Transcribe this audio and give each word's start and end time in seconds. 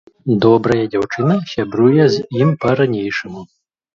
Добрая 0.43 0.85
дзяўчына, 0.93 1.35
сябруе 1.51 2.03
з 2.15 2.23
ім 2.41 2.49
па-ранейшаму. 2.65 3.41